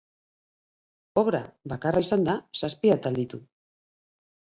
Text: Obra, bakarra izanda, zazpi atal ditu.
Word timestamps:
Obra, 1.21 1.41
bakarra 1.73 2.01
izanda, 2.05 2.35
zazpi 2.61 2.93
atal 2.95 3.21
ditu. 3.21 3.41